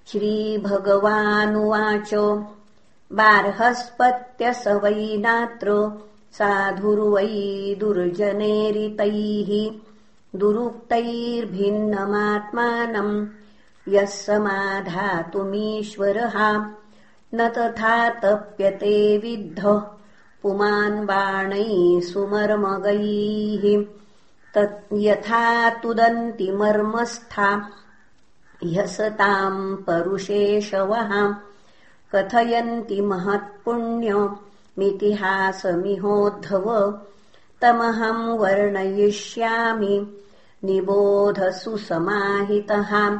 [0.07, 2.41] श्रीभगवानुवाच।
[3.13, 5.91] बार्हस्पत्य स वै नात्र
[6.37, 7.31] साधुर्वै
[7.79, 9.49] दुर्जनेरितैः
[10.39, 13.15] दुरुक्तैर्भिन्नमात्मानम्
[13.93, 16.35] यः समाधातुमीश्वरः
[17.35, 19.79] न तथा तप्यते विद्धः
[20.41, 21.71] पुमान् बाणैः
[22.11, 23.63] सुमर्मगैः
[24.55, 25.45] तत् यथा
[25.81, 27.49] तुदन्ति मर्मस्था
[28.63, 31.11] ह्यसताम् परुषेशवः
[32.13, 32.99] कथयन्ति
[34.79, 36.99] महत्पुण्यमितिहासमिहोद्धव
[37.61, 40.19] तमहम् वर्णयिष्यामि
[40.63, 43.19] निबोधसु समाहितः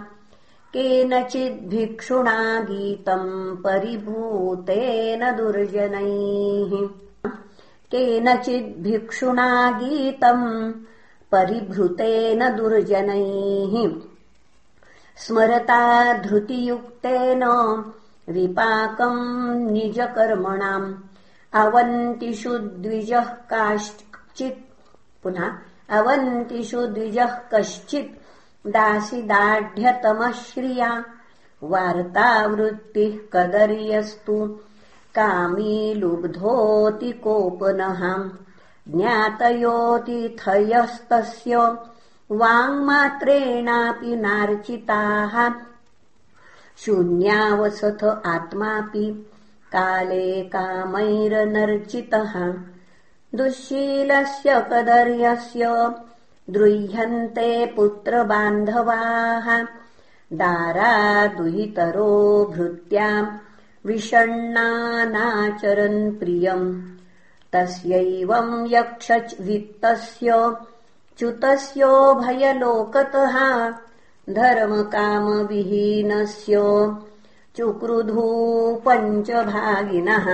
[0.73, 6.87] केनचिद्भिक्षुणा गीतम् परिभूतेन दुर्जनैः।
[7.91, 10.73] केनचिद्भिक्षुणा गीतम्
[11.31, 14.01] परिभृतेन दुर्जनैः।
[15.17, 17.43] स्मरता धृतियुक्तेन
[18.29, 20.93] विपाकम् निजकर्मणाम्
[21.53, 24.83] अवन्तिषु द्विजः काश्चित्
[25.23, 25.57] पुनः
[25.89, 28.19] अवन्तिषु द्विजः कश्चित्
[28.67, 31.05] दासिदाढ्यतमः श्रिया
[31.63, 34.59] वार्तावृत्तिः कदर्यस्तु।
[35.15, 38.29] कामी लुब्धोऽतिकोपनः
[38.87, 41.77] ज्ञातयोतिथयस्तस्य
[42.31, 45.53] वाङ्मात्रेणापि नार्चिताः।
[46.77, 49.25] शून्यावसथ आत्मापि
[49.71, 52.53] काले कामैरनर्चितः
[53.35, 55.91] दुःशीलस्य कदर्यस्य
[56.49, 59.65] द्रुह्यन्ते पुत्रबान्धवाः।
[60.33, 63.37] दारादुहितरो भृत्याम्
[63.85, 66.81] विषण्णानाचरन् प्रियम्।
[67.53, 70.55] तस्यैवम् यक्षवित्तस्य
[71.17, 73.35] च्युतस्योभयलोकतः
[74.29, 76.55] धर्मकामविहीनस्य
[77.57, 78.25] चुक्रुधू
[78.85, 80.27] पञ्चभागिनः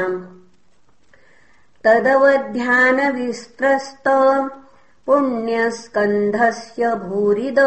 [1.85, 4.07] तदवध्यानविस्त्रस्त
[5.07, 7.59] पुण्यस्कन्धस्य भूरिद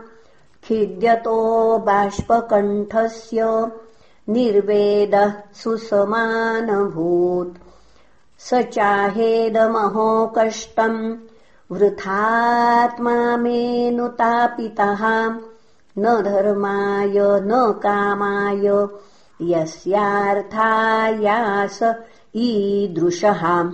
[0.64, 3.66] खिद्यतो बाष्पकण्ठस्य
[4.28, 7.58] निर्वेदः सुसमानभूत्
[8.38, 11.16] स चाहेदमहो कष्टम्
[11.72, 15.32] वृथात्मा मेनुतापितः
[15.98, 18.88] न धर्माय न कामाय
[19.42, 21.78] यस्यार्थायास
[22.36, 23.70] ईदृशः।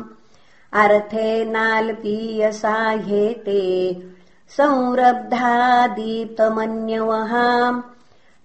[0.83, 4.03] अर्थे नाल्पीयसा ह्येते
[4.49, 7.33] संरब्धा दीप्तमन्यवः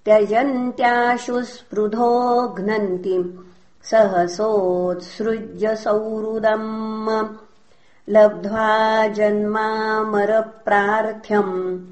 [0.04, 3.44] त्यजन्त्याशु स्पृधो घ्नन्ति
[3.82, 7.28] सहसोत्सृज्य सौहृदम्
[8.08, 11.86] लब्ध्वा जन्मामरप्रार्थ्यम्।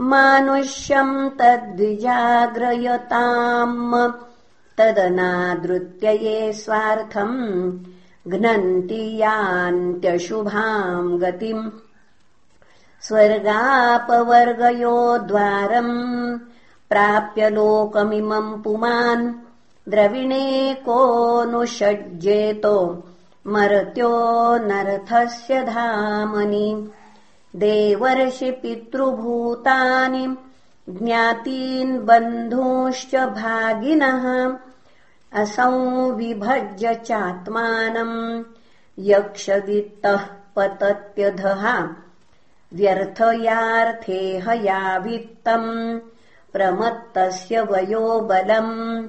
[0.00, 4.23] मानुष्यम् तद्विजाग्रयताम्
[4.78, 11.70] तदनादृत्य ये स्वार्थम् घ्नन्ति यान्त्यशुभाम् गतिम्।
[13.02, 16.38] स्वर्गापवर्गयो द्वारम्
[16.90, 19.34] प्राप्य लोकमिमम् पुमान्।
[19.88, 23.04] द्रविणे कोऽनुषज्येतो
[23.46, 26.90] मर्त्यो नरथस्य धामनि।
[27.56, 30.36] देवर्षि पितृभूतानि
[30.88, 34.56] ज्ञातीन् बन्धूंश्च भागिनः।
[35.32, 38.44] असंविभज्य चात्मानम्।
[38.98, 40.20] यक्षवित्तः
[40.56, 41.82] पतत्यधः।
[42.74, 45.98] व्यर्थयार्थे हयावित्तम्।
[46.52, 49.08] प्रमत्तस्य वयोबलम्।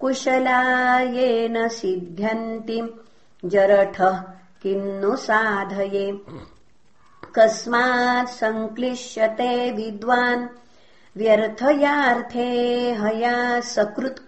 [0.00, 3.04] कुशलायेन सिद्ध्यन्ति।
[3.44, 4.18] जरठः
[4.62, 6.20] किन्नु साधये।
[7.34, 10.48] कस्मात् सङ्क्लिश्यते विद्वान्
[11.18, 14.20] व्यर्थयार्थे हया सकृत्।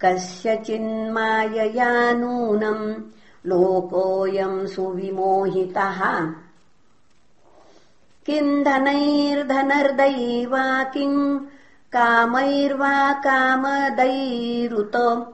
[0.00, 2.94] कस्यचिन्मायया नूनम्
[3.46, 6.32] लोकोऽयम् सुविमोहितः।
[8.26, 11.40] किम् धनैर्धनर्दैवा किम्
[11.92, 15.28] कामैर्वा कामदैरुत।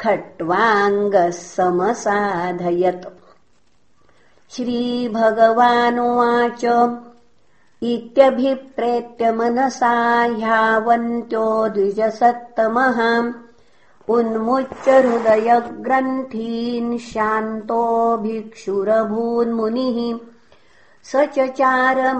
[0.00, 3.06] खट्वाङ्गः समसाधयत्।
[4.50, 6.64] श्रीभगवानुवाच
[7.82, 13.32] इत्यभिप्रेत्य मनसा ह्यावन्त्यो द्विजसत्तमः
[14.14, 17.82] उन्मुच्य हृदयग्रन्थीन् शान्तो
[18.16, 19.98] भिक्षुरभून्मुनिः
[21.10, 22.18] स चचारमहीमेताम्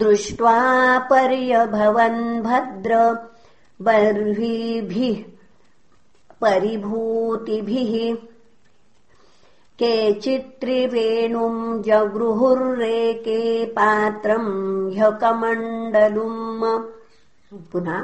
[0.00, 0.58] दृष्ट्वा
[1.10, 2.98] पर्यभवन् भद्र
[3.86, 5.22] बर्हिभिः
[6.42, 7.92] परिभूतिभिः
[9.82, 13.42] केचित्त्रिवेणुम् जगृहुर्रेके
[13.76, 14.50] पात्रम्
[14.94, 16.64] ह्यकमण्डलुम्
[17.72, 18.00] पुनः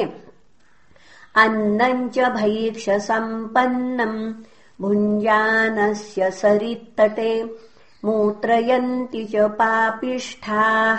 [1.43, 4.19] अन्नम् च भैक्षसम्पन्नम्
[4.81, 7.33] भुञ्जानस्य सरित्तटे
[8.05, 10.97] मूत्रयन्ति च पापिष्ठाः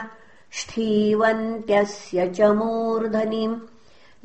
[0.59, 3.45] ष्ठीवन्त्यस्य च मूर्धनि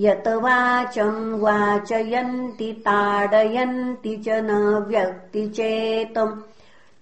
[0.01, 4.51] यत वाचम् वाचयन्ति ताडयन्ति च न
[4.89, 6.41] व्यक्तिचेतम्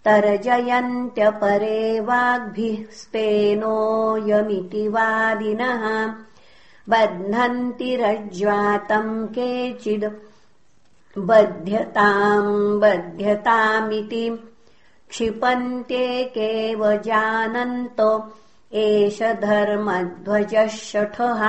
[0.05, 5.85] तर्जयन्त्यपरे वाग्भिः स्तेनोऽयमिति वादिनः
[6.93, 10.05] बध्नन्ति रज्ज्वातम् केचिद्
[11.29, 14.29] बध्यताम् बध्यतामिति
[15.11, 18.11] क्षिपन्त्येकेव जानन्तो
[18.83, 21.43] एष धर्मध्वजः शठः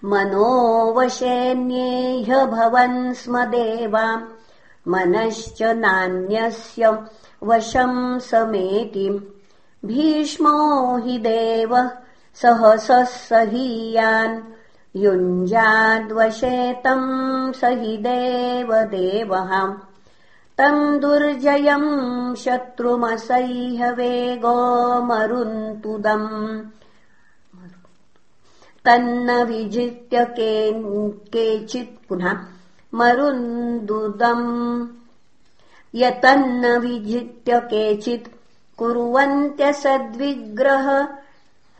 [0.04, 4.22] मनोवशेऽन्येह भवन् स्म देवा।
[4.88, 7.04] मनश्च नान्यस्य
[7.42, 9.31] वशम् समेति
[9.84, 11.90] भीष्मो हि देव
[12.34, 14.42] सहसः सहीयान्
[14.96, 19.66] युञ्जाद्वशे तम् स हि देवदेवः।
[20.58, 26.60] तम् दुर्जयम् शत्रुमसह्य वेगो मरुन्तुदम्।
[28.84, 30.24] तन्न विजित्य
[31.32, 32.38] केचित् पुनः
[32.94, 34.86] मरुन्दुदम्।
[35.94, 38.41] यतन्न विजित्य केचित्
[38.82, 41.08] कुर्वन्त्यसद्विग्रह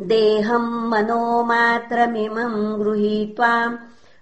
[0.00, 3.78] देहम् मनो मात्रमिमम् गृहीत्वा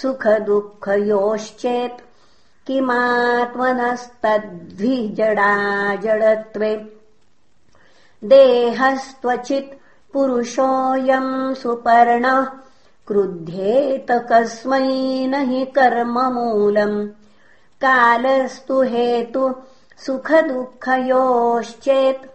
[0.00, 2.04] सुखदुःखयोश्चेत्
[2.66, 5.52] किमात्मनस्तद्विजडा
[6.04, 6.72] जडत्वे
[8.24, 9.74] देहस्त्वचित्
[10.12, 12.46] पुरुषोऽयम् सुपर्णः
[13.06, 17.08] क्रुध्येत कस्मै न हि कर्ममूलम्।
[17.84, 19.54] कालस्तु हेतु
[20.06, 22.26] सुखदुःखयोश्चेत्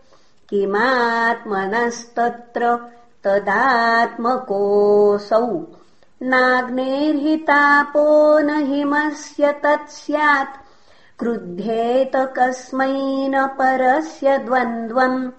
[0.50, 2.90] किमात्मनस्तत्र
[3.24, 5.68] तदात्मकोऽसौ।
[6.22, 10.58] नाग्नेर्हितापो न हिमस्य तत् स्यात्।
[11.20, 15.30] क्रुध्येत कस्मै न परस्य द्वन्द्वम्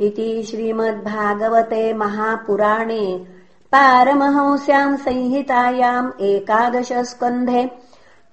[0.00, 3.37] इति श्रीमद्भागवते महापुराणे
[3.72, 7.70] पारमहंस्याम् संहितायाम् एकादशस्कन्धे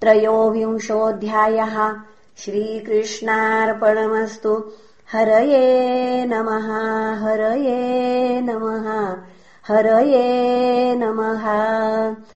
[0.01, 1.75] त्रयोविंशोऽध्यायः
[2.37, 4.71] श्रीकृष्णार्पणमस्तु।
[5.11, 6.69] हरये नमः
[7.23, 9.17] हरये नमः
[9.67, 11.43] हरये नमः